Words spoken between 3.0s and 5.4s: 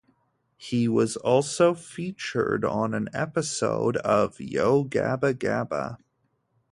episode of Yo Gabba